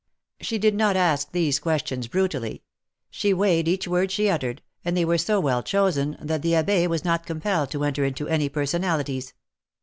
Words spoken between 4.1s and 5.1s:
uttered, and they